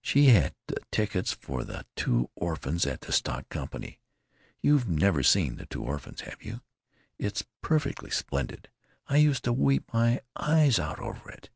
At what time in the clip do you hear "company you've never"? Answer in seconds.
3.48-5.22